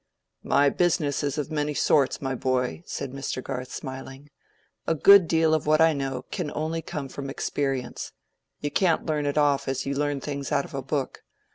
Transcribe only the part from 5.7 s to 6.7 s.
I know can